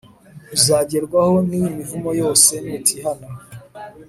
[0.55, 3.27] uzagerwaho n'iyi mivumo yose nutihana